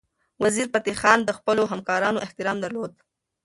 [0.43, 2.93] وزیرفتح خان د خپلو همکارانو احترام درلود.